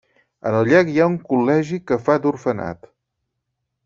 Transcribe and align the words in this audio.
En 0.51 0.55
el 0.59 0.69
llac 0.69 0.87
hi 0.93 0.95
ha 1.03 1.07
un 1.09 1.17
col·legi 1.27 1.79
que 1.91 1.99
fa 2.07 2.15
d'orfenat. 2.23 2.89